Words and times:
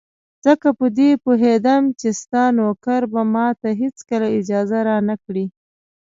ځکه 0.45 0.67
په 0.79 0.85
دې 0.97 1.09
پوهېدم 1.23 1.83
چې 1.99 2.09
ستا 2.21 2.43
نوکر 2.57 3.01
به 3.11 3.21
ماته 3.33 3.69
هېڅکله 3.81 4.27
اجازه 4.39 4.79
را 4.87 4.97
نه 5.09 5.15
کړي. 5.23 5.45